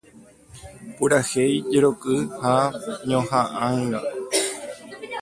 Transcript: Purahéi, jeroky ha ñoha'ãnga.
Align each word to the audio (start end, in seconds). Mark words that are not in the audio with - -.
Purahéi, 0.95 1.53
jeroky 1.73 2.15
ha 2.43 2.55
ñoha'ãnga. 3.09 3.99